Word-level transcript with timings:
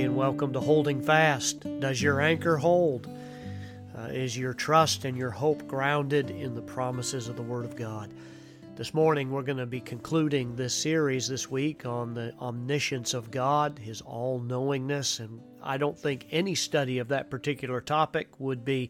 And 0.00 0.16
welcome 0.16 0.54
to 0.54 0.60
Holding 0.60 1.02
Fast. 1.02 1.66
Does 1.78 2.00
your 2.00 2.22
anchor 2.22 2.56
hold? 2.56 3.06
Uh, 3.94 4.04
is 4.04 4.34
your 4.34 4.54
trust 4.54 5.04
and 5.04 5.14
your 5.14 5.28
hope 5.28 5.68
grounded 5.68 6.30
in 6.30 6.54
the 6.54 6.62
promises 6.62 7.28
of 7.28 7.36
the 7.36 7.42
Word 7.42 7.66
of 7.66 7.76
God? 7.76 8.10
This 8.76 8.94
morning, 8.94 9.30
we're 9.30 9.42
going 9.42 9.58
to 9.58 9.66
be 9.66 9.82
concluding 9.82 10.56
this 10.56 10.72
series 10.72 11.28
this 11.28 11.50
week 11.50 11.84
on 11.84 12.14
the 12.14 12.32
omniscience 12.40 13.12
of 13.12 13.30
God, 13.30 13.78
His 13.78 14.00
all 14.00 14.38
knowingness, 14.38 15.20
and 15.20 15.38
I 15.62 15.76
don't 15.76 15.98
think 15.98 16.28
any 16.30 16.54
study 16.54 16.98
of 16.98 17.08
that 17.08 17.28
particular 17.28 17.82
topic 17.82 18.28
would 18.40 18.64
be 18.64 18.88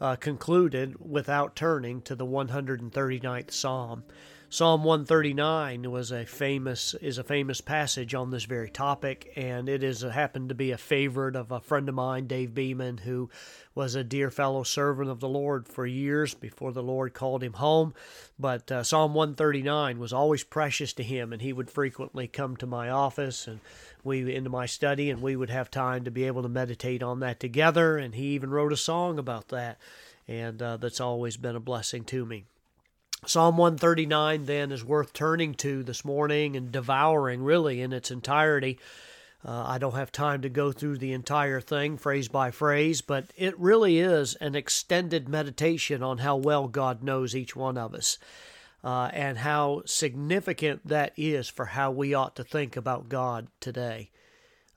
uh, 0.00 0.14
concluded 0.14 0.94
without 1.00 1.56
turning 1.56 2.00
to 2.02 2.14
the 2.14 2.26
139th 2.26 3.50
Psalm. 3.50 4.04
Psalm 4.50 4.84
139 4.84 5.90
was 5.90 6.12
a 6.12 6.24
famous 6.24 6.94
is 6.94 7.18
a 7.18 7.24
famous 7.24 7.60
passage 7.60 8.14
on 8.14 8.30
this 8.30 8.44
very 8.44 8.70
topic, 8.70 9.32
and 9.34 9.68
it 9.68 9.82
is 9.82 10.02
happened 10.02 10.48
to 10.48 10.54
be 10.54 10.70
a 10.70 10.78
favorite 10.78 11.34
of 11.34 11.50
a 11.50 11.60
friend 11.60 11.88
of 11.88 11.94
mine, 11.94 12.26
Dave 12.26 12.54
Beeman, 12.54 12.98
who 12.98 13.28
was 13.74 13.94
a 13.94 14.04
dear 14.04 14.30
fellow 14.30 14.62
servant 14.62 15.10
of 15.10 15.18
the 15.18 15.28
Lord 15.28 15.66
for 15.66 15.86
years 15.86 16.34
before 16.34 16.72
the 16.72 16.82
Lord 16.82 17.14
called 17.14 17.42
him 17.42 17.54
home. 17.54 17.94
But 18.38 18.70
uh, 18.70 18.84
Psalm 18.84 19.14
139 19.14 19.98
was 19.98 20.12
always 20.12 20.44
precious 20.44 20.92
to 20.94 21.02
him, 21.02 21.32
and 21.32 21.42
he 21.42 21.52
would 21.52 21.70
frequently 21.70 22.28
come 22.28 22.56
to 22.58 22.66
my 22.66 22.90
office 22.90 23.48
and 23.48 23.60
we 24.04 24.32
into 24.32 24.50
my 24.50 24.66
study, 24.66 25.10
and 25.10 25.20
we 25.20 25.34
would 25.34 25.50
have 25.50 25.70
time 25.70 26.04
to 26.04 26.10
be 26.10 26.24
able 26.24 26.42
to 26.42 26.48
meditate 26.48 27.02
on 27.02 27.20
that 27.20 27.40
together. 27.40 27.96
And 27.96 28.14
he 28.14 28.26
even 28.34 28.50
wrote 28.50 28.72
a 28.72 28.76
song 28.76 29.18
about 29.18 29.48
that, 29.48 29.78
and 30.28 30.62
uh, 30.62 30.76
that's 30.76 31.00
always 31.00 31.36
been 31.36 31.56
a 31.56 31.60
blessing 31.60 32.04
to 32.04 32.24
me. 32.24 32.44
Psalm 33.26 33.56
139 33.56 34.44
then 34.44 34.70
is 34.70 34.84
worth 34.84 35.12
turning 35.12 35.54
to 35.54 35.82
this 35.82 36.04
morning 36.04 36.56
and 36.56 36.70
devouring 36.70 37.42
really 37.42 37.80
in 37.80 37.92
its 37.92 38.10
entirety. 38.10 38.78
Uh, 39.44 39.64
I 39.66 39.78
don't 39.78 39.94
have 39.94 40.10
time 40.10 40.42
to 40.42 40.48
go 40.48 40.72
through 40.72 40.98
the 40.98 41.12
entire 41.12 41.60
thing 41.60 41.98
phrase 41.98 42.28
by 42.28 42.50
phrase, 42.50 43.00
but 43.00 43.26
it 43.36 43.58
really 43.58 43.98
is 43.98 44.34
an 44.36 44.54
extended 44.54 45.28
meditation 45.28 46.02
on 46.02 46.18
how 46.18 46.36
well 46.36 46.66
God 46.66 47.02
knows 47.02 47.36
each 47.36 47.54
one 47.54 47.76
of 47.76 47.94
us 47.94 48.18
uh, 48.82 49.10
and 49.12 49.38
how 49.38 49.82
significant 49.86 50.86
that 50.86 51.12
is 51.16 51.48
for 51.48 51.66
how 51.66 51.90
we 51.90 52.14
ought 52.14 52.36
to 52.36 52.44
think 52.44 52.76
about 52.76 53.08
God 53.08 53.48
today. 53.60 54.10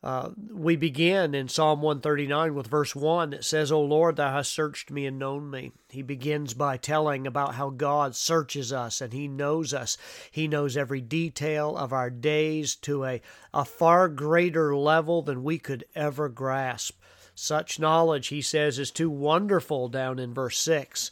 Uh, 0.08 0.30
we 0.54 0.78
begin 0.78 1.36
in 1.36 1.50
Psalm 1.50 1.82
139 1.82 2.56
with 2.56 2.68
verse 2.68 2.96
1. 2.96 3.32
that 3.32 3.44
says, 3.44 3.74
O 3.74 3.82
Lord, 3.82 4.16
thou 4.16 4.32
hast 4.32 4.54
searched 4.54 4.90
me 4.90 5.06
and 5.06 5.20
known 5.20 5.50
me. 5.52 5.74
He 5.90 6.02
begins 6.02 6.54
by 6.54 6.78
telling 6.78 7.28
about 7.28 7.56
how 7.56 7.72
God 7.72 8.16
searches 8.16 8.72
us 8.72 9.02
and 9.02 9.12
he 9.12 9.28
knows 9.28 9.74
us. 9.74 9.98
He 10.32 10.48
knows 10.48 10.78
every 10.78 11.02
detail 11.02 11.76
of 11.76 11.92
our 11.92 12.10
days 12.10 12.74
to 12.78 13.04
a, 13.04 13.22
a 13.54 13.66
far 13.66 14.08
greater 14.08 14.74
level 14.74 15.24
than 15.24 15.44
we 15.44 15.60
could 15.60 15.84
ever 15.94 16.30
grasp. 16.30 17.02
Such 17.36 17.78
knowledge, 17.78 18.28
he 18.28 18.42
says, 18.42 18.80
is 18.80 18.92
too 18.92 19.10
wonderful 19.10 19.90
down 19.90 20.20
in 20.20 20.34
verse 20.34 20.58
6. 20.60 21.12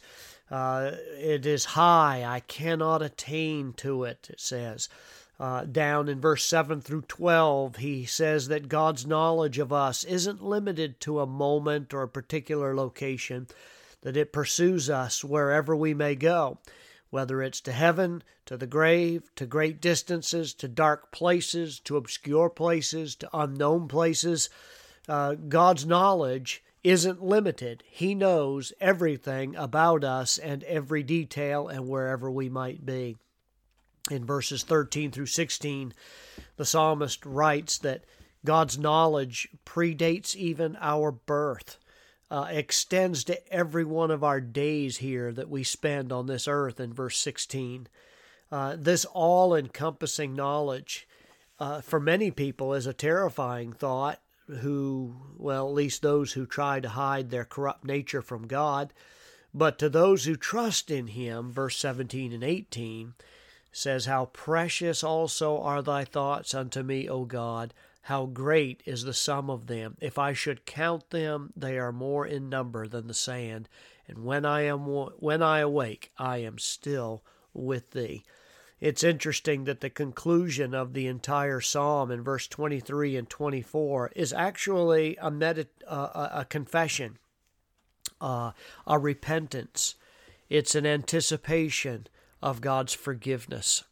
Uh, 0.50 0.92
it 1.18 1.44
is 1.44 1.66
high, 1.66 2.24
I 2.24 2.40
cannot 2.40 3.02
attain 3.02 3.74
to 3.74 4.04
it, 4.04 4.28
it 4.30 4.40
says. 4.40 4.88
Uh, 5.38 5.64
down 5.64 6.08
in 6.08 6.18
verse 6.18 6.46
7 6.46 6.80
through 6.80 7.02
12, 7.02 7.76
he 7.76 8.06
says 8.06 8.48
that 8.48 8.68
God's 8.68 9.06
knowledge 9.06 9.58
of 9.58 9.70
us 9.70 10.02
isn't 10.04 10.42
limited 10.42 10.98
to 11.00 11.20
a 11.20 11.26
moment 11.26 11.92
or 11.92 12.02
a 12.02 12.08
particular 12.08 12.74
location, 12.74 13.46
that 14.00 14.16
it 14.16 14.32
pursues 14.32 14.88
us 14.88 15.22
wherever 15.22 15.76
we 15.76 15.92
may 15.92 16.14
go, 16.14 16.58
whether 17.10 17.42
it's 17.42 17.60
to 17.62 17.72
heaven, 17.72 18.22
to 18.46 18.56
the 18.56 18.66
grave, 18.66 19.30
to 19.36 19.44
great 19.44 19.78
distances, 19.78 20.54
to 20.54 20.68
dark 20.68 21.12
places, 21.12 21.80
to 21.80 21.98
obscure 21.98 22.48
places, 22.48 23.14
to 23.16 23.28
unknown 23.34 23.88
places. 23.88 24.48
Uh, 25.06 25.34
God's 25.34 25.84
knowledge 25.84 26.64
isn't 26.82 27.22
limited. 27.22 27.82
He 27.86 28.14
knows 28.14 28.72
everything 28.80 29.54
about 29.54 30.02
us 30.02 30.38
and 30.38 30.64
every 30.64 31.02
detail 31.02 31.68
and 31.68 31.86
wherever 31.88 32.30
we 32.30 32.48
might 32.48 32.86
be 32.86 33.18
in 34.10 34.24
verses 34.24 34.62
13 34.62 35.10
through 35.10 35.26
16, 35.26 35.94
the 36.56 36.64
psalmist 36.64 37.24
writes 37.24 37.78
that 37.78 38.04
God's 38.44 38.78
knowledge 38.78 39.48
predates 39.64 40.34
even 40.36 40.76
our 40.80 41.10
birth, 41.10 41.78
uh, 42.30 42.46
extends 42.50 43.24
to 43.24 43.52
every 43.52 43.84
one 43.84 44.10
of 44.10 44.24
our 44.24 44.40
days 44.40 44.98
here 44.98 45.32
that 45.32 45.50
we 45.50 45.64
spend 45.64 46.12
on 46.12 46.26
this 46.26 46.48
earth 46.48 46.80
in 46.80 46.92
verse 46.92 47.18
16. 47.18 47.88
Uh, 48.50 48.76
this 48.78 49.04
all 49.06 49.54
encompassing 49.54 50.34
knowledge, 50.34 51.08
uh, 51.58 51.80
for 51.80 51.98
many 51.98 52.30
people, 52.30 52.72
is 52.72 52.86
a 52.86 52.92
terrifying 52.92 53.72
thought, 53.72 54.20
who, 54.60 55.16
well, 55.36 55.66
at 55.68 55.74
least 55.74 56.02
those 56.02 56.32
who 56.32 56.46
try 56.46 56.78
to 56.78 56.90
hide 56.90 57.30
their 57.30 57.44
corrupt 57.44 57.84
nature 57.84 58.22
from 58.22 58.46
God. 58.46 58.92
But 59.52 59.78
to 59.78 59.88
those 59.88 60.24
who 60.24 60.36
trust 60.36 60.90
in 60.90 61.08
Him, 61.08 61.50
verse 61.50 61.76
17 61.78 62.32
and 62.32 62.44
18, 62.44 63.14
says, 63.76 64.06
How 64.06 64.24
precious 64.26 65.04
also 65.04 65.60
are 65.60 65.82
thy 65.82 66.04
thoughts 66.04 66.54
unto 66.54 66.82
me, 66.82 67.08
O 67.08 67.26
God! 67.26 67.74
How 68.02 68.24
great 68.24 68.82
is 68.86 69.02
the 69.02 69.12
sum 69.12 69.50
of 69.50 69.66
them! 69.66 69.98
If 70.00 70.18
I 70.18 70.32
should 70.32 70.64
count 70.64 71.10
them, 71.10 71.52
they 71.54 71.78
are 71.78 71.92
more 71.92 72.26
in 72.26 72.48
number 72.48 72.88
than 72.88 73.06
the 73.06 73.12
sand. 73.12 73.68
And 74.08 74.24
when 74.24 74.46
I 74.46 74.62
am 74.62 74.86
when 74.86 75.42
I 75.42 75.58
awake, 75.58 76.10
I 76.16 76.38
am 76.38 76.58
still 76.58 77.22
with 77.52 77.90
thee. 77.90 78.24
It's 78.80 79.04
interesting 79.04 79.64
that 79.64 79.80
the 79.80 79.90
conclusion 79.90 80.74
of 80.74 80.94
the 80.94 81.06
entire 81.06 81.60
psalm 81.60 82.10
in 82.10 82.22
verse 82.22 82.46
23 82.46 83.16
and 83.16 83.28
24 83.28 84.12
is 84.16 84.32
actually 84.32 85.16
a, 85.16 85.30
medit- 85.30 85.68
uh, 85.86 86.28
a 86.32 86.44
confession, 86.46 87.18
uh, 88.20 88.52
a 88.86 88.98
repentance. 88.98 89.96
It's 90.48 90.74
an 90.74 90.86
anticipation 90.86 92.06
of 92.46 92.60
God's 92.60 92.92
forgiveness. 92.92 93.82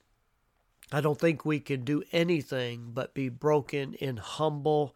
I 0.92 1.00
don't 1.00 1.18
think 1.18 1.44
we 1.44 1.58
can 1.58 1.82
do 1.82 2.04
anything 2.12 2.92
but 2.94 3.12
be 3.12 3.28
broken 3.28 3.94
in 3.94 4.18
humble 4.18 4.94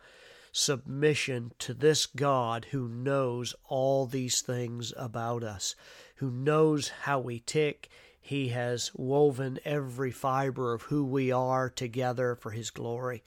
submission 0.52 1.50
to 1.58 1.74
this 1.74 2.06
God 2.06 2.68
who 2.70 2.88
knows 2.88 3.56
all 3.68 4.06
these 4.06 4.42
things 4.42 4.92
about 4.96 5.42
us, 5.42 5.74
who 6.18 6.30
knows 6.30 6.90
how 7.02 7.18
we 7.18 7.40
tick. 7.40 7.88
He 8.20 8.50
has 8.50 8.92
woven 8.94 9.58
every 9.64 10.12
fiber 10.12 10.72
of 10.72 10.82
who 10.82 11.04
we 11.04 11.32
are 11.32 11.68
together 11.68 12.36
for 12.36 12.52
His 12.52 12.70
glory. 12.70 13.24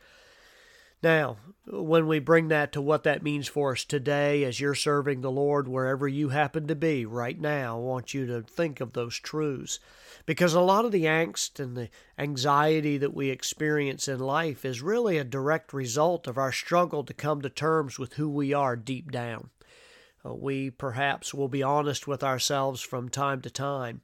Now, 1.03 1.38
when 1.68 2.08
we 2.08 2.19
bring 2.19 2.48
that 2.50 2.72
to 2.74 2.81
what 2.81 3.03
that 3.03 3.22
means 3.22 3.50
for 3.50 3.74
us 3.74 3.84
today 3.84 4.46
as 4.46 4.62
you're 4.62 4.75
serving 4.75 5.19
the 5.19 5.31
Lord 5.31 5.68
wherever 5.68 6.08
you 6.08 6.30
happen 6.30 6.68
to 6.68 6.75
be 6.75 7.06
right 7.06 7.38
now, 7.38 7.78
I 7.78 7.81
want 7.81 8.13
you 8.13 8.25
to 8.28 8.44
think 8.44 8.80
of 8.80 8.94
those 8.94 9.18
truths. 9.18 9.80
Because 10.26 10.54
a 10.54 10.62
lot 10.62 10.86
of 10.86 10.92
the 10.92 11.06
angst 11.06 11.59
and 11.59 11.76
the 11.76 11.90
anxiety 12.18 12.98
that 12.98 13.14
we 13.14 13.30
experience 13.30 14.08
in 14.08 14.20
life 14.20 14.64
is 14.66 14.82
really 14.82 15.18
a 15.18 15.24
direct 15.24 15.74
result 15.74 16.28
of 16.28 16.38
our 16.38 16.52
struggle 16.52 17.04
to 17.04 17.14
come 17.14 17.42
to 17.42 17.50
terms 17.50 17.98
with 17.98 18.14
who 18.14 18.30
we 18.30 18.54
are 18.54 18.76
deep 18.76 19.12
down. 19.12 19.50
Uh, 20.26 20.34
we 20.34 20.70
perhaps 20.70 21.34
will 21.34 21.48
be 21.48 21.64
honest 21.64 22.08
with 22.08 22.24
ourselves 22.24 22.81
from 22.81 23.10
time 23.10 23.42
to 23.42 23.50
time, 23.50 24.02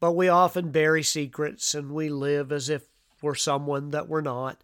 but 0.00 0.12
we 0.12 0.28
often 0.28 0.70
bury 0.70 1.02
secrets 1.02 1.74
and 1.74 1.92
we 1.92 2.08
live 2.08 2.50
as 2.50 2.68
if 2.68 2.88
we're 3.20 3.34
someone 3.34 3.90
that 3.90 4.08
we're 4.08 4.20
not 4.20 4.62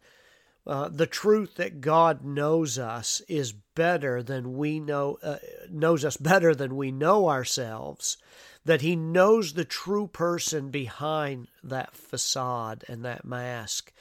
uh, 0.66 0.88
the 0.88 1.06
truth 1.06 1.56
that 1.56 1.80
God 1.80 2.24
knows 2.24 2.78
us 2.78 3.20
is 3.28 3.52
better 3.52 4.22
than 4.22 4.56
we 4.56 4.80
know 4.80 5.18
uh, 5.22 5.36
knows 5.70 6.04
us 6.04 6.16
better 6.16 6.54
than 6.54 6.76
we 6.76 6.90
know 6.90 7.28
ourselves 7.28 8.16
that 8.64 8.80
he 8.80 8.96
knows 8.96 9.52
the 9.52 9.64
true 9.64 10.06
person 10.06 10.70
behind 10.70 11.48
that 11.62 11.94
facade 11.94 12.84
and 12.88 13.04
that 13.04 13.24
mask 13.24 13.92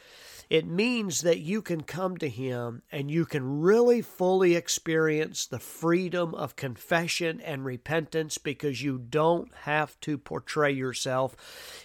it 0.54 0.68
means 0.68 1.22
that 1.22 1.40
you 1.40 1.64
can 1.64 1.82
come 1.82 2.18
to 2.18 2.30
Him 2.30 2.84
and 2.92 3.10
you 3.10 3.26
can 3.26 3.62
really 3.62 4.04
fully 4.04 4.56
experience 4.56 5.48
the 5.48 5.58
freedom 5.58 6.36
of 6.36 6.56
confession 6.56 7.42
and 7.42 7.66
repentance 7.66 8.38
because 8.38 8.82
you 8.82 9.00
don't 9.00 9.52
have 9.62 10.00
to 10.02 10.18
portray 10.18 10.72
yourself 10.72 11.36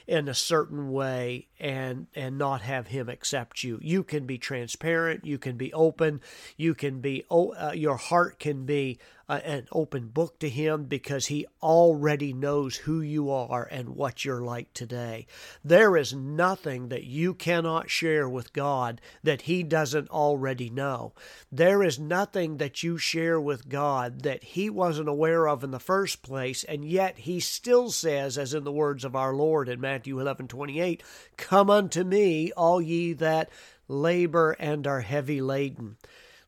in 0.07 0.29
a 0.29 0.35
certain 0.35 0.91
way 0.91 1.49
and 1.59 2.09
and 2.15 2.37
not 2.37 2.61
have 2.61 2.89
Him 2.89 3.09
accept 3.09 3.63
you. 3.65 3.79
You 3.81 4.03
can 4.03 4.27
be 4.27 4.37
transparent. 4.37 5.25
You 5.25 5.39
can 5.39 5.57
be 5.57 5.73
open. 5.73 6.21
You 6.59 6.75
can 6.75 7.01
be 7.01 7.25
uh, 7.31 7.73
your 7.75 7.97
heart 7.97 8.39
can 8.39 8.67
be 8.67 8.99
uh, 9.29 9.41
an 9.45 9.69
open 9.73 10.09
book 10.09 10.39
to 10.39 10.49
Him 10.49 10.85
because 10.85 11.27
He 11.27 11.47
already 11.63 12.33
knows 12.33 12.77
who 12.77 13.01
you 13.01 13.31
are 13.31 13.69
and 13.71 13.91
what 13.91 14.25
you're 14.25 14.43
like 14.43 14.73
today. 14.73 15.27
There 15.63 15.97
is 15.97 16.15
nothing 16.15 16.89
that 16.89 17.05
you 17.05 17.35
cannot 17.35 17.91
share 17.91 18.29
with 18.29 18.53
God 18.53 19.01
that 19.23 19.43
He 19.43 19.63
doesn't 19.63 20.09
already 20.11 20.71
know. 20.71 21.13
There 21.53 21.83
is 21.83 21.99
nothing 21.99 22.57
that 22.57 22.83
you 22.83 22.97
share 22.97 23.41
with 23.41 23.69
God 23.69 24.23
that 24.23 24.43
He 24.43 24.71
wasn't 24.71 25.09
aware 25.09 25.47
of 25.47 25.63
in 25.63 25.71
the 25.71 25.79
first 25.79 26.23
place, 26.23 26.65
and 26.65 26.85
yet 26.85 27.19
He 27.19 27.41
still 27.41 27.91
says, 27.91 28.39
as 28.39 28.55
in 28.55 28.65
the 28.65 28.73
words 28.73 29.05
of 29.05 29.15
our 29.15 29.35
Lord 29.35 29.69
in 29.69 29.81
Matthew 29.81 30.19
11 30.19 30.49
28, 30.49 31.03
Come 31.37 31.71
unto 31.71 32.05
me, 32.05 32.51
all 32.53 32.81
ye 32.81 33.13
that 33.15 33.51
labor 33.89 34.53
and 34.59 34.87
are 34.87 35.01
heavy 35.01 35.41
laden. 35.41 35.97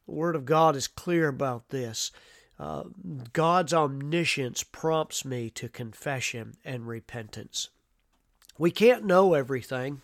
The 0.06 0.12
Word 0.12 0.36
of 0.36 0.44
God 0.44 0.76
is 0.76 0.88
clear 0.88 1.28
about 1.28 1.68
this. 1.70 2.10
God's 3.32 3.72
omniscience 3.72 4.62
prompts 4.62 5.24
me 5.24 5.48
to 5.50 5.68
confession 5.68 6.56
and 6.64 6.86
repentance. 6.86 7.70
We 8.58 8.70
can't 8.70 9.06
know 9.06 9.32
everything, 9.32 10.02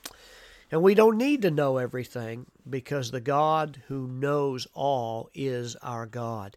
and 0.70 0.82
we 0.82 0.94
don't 0.94 1.18
need 1.18 1.42
to 1.42 1.50
know 1.50 1.76
everything 1.76 2.46
because 2.68 3.10
the 3.10 3.20
God 3.20 3.82
who 3.88 4.06
knows 4.06 4.66
all 4.72 5.28
is 5.34 5.76
our 5.76 6.06
God. 6.06 6.56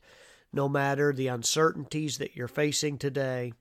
No 0.54 0.70
matter 0.70 1.12
the 1.12 1.28
uncertainties 1.28 2.18
that 2.18 2.36
you're 2.36 2.48
facing 2.48 2.98
today, 2.98 3.54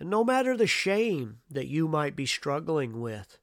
and 0.00 0.10
no 0.10 0.24
matter 0.24 0.56
the 0.56 0.66
shame 0.66 1.38
that 1.48 1.68
you 1.68 1.86
might 1.86 2.16
be 2.16 2.26
struggling 2.26 3.00
with, 3.00 3.38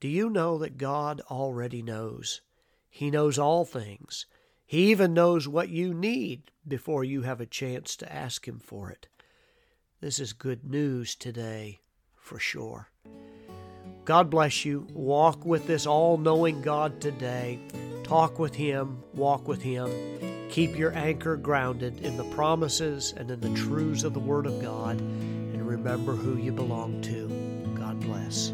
do 0.00 0.08
you 0.08 0.30
know 0.30 0.56
that 0.58 0.78
God 0.78 1.20
already 1.30 1.82
knows? 1.82 2.40
He 2.88 3.10
knows 3.10 3.38
all 3.38 3.66
things. 3.66 4.24
He 4.70 4.92
even 4.92 5.14
knows 5.14 5.48
what 5.48 5.68
you 5.68 5.92
need 5.92 6.52
before 6.64 7.02
you 7.02 7.22
have 7.22 7.40
a 7.40 7.44
chance 7.44 7.96
to 7.96 8.12
ask 8.12 8.46
Him 8.46 8.60
for 8.60 8.88
it. 8.88 9.08
This 10.00 10.20
is 10.20 10.32
good 10.32 10.62
news 10.62 11.16
today, 11.16 11.80
for 12.14 12.38
sure. 12.38 12.88
God 14.04 14.30
bless 14.30 14.64
you. 14.64 14.86
Walk 14.94 15.44
with 15.44 15.66
this 15.66 15.88
all 15.88 16.18
knowing 16.18 16.62
God 16.62 17.00
today. 17.00 17.58
Talk 18.04 18.38
with 18.38 18.54
Him, 18.54 19.02
walk 19.12 19.48
with 19.48 19.60
Him. 19.60 19.90
Keep 20.50 20.78
your 20.78 20.96
anchor 20.96 21.36
grounded 21.36 22.04
in 22.04 22.16
the 22.16 22.30
promises 22.36 23.12
and 23.16 23.28
in 23.28 23.40
the 23.40 23.52
truths 23.54 24.04
of 24.04 24.14
the 24.14 24.20
Word 24.20 24.46
of 24.46 24.62
God, 24.62 25.00
and 25.00 25.66
remember 25.66 26.12
who 26.12 26.36
you 26.36 26.52
belong 26.52 27.02
to. 27.02 27.26
God 27.76 27.98
bless. 27.98 28.52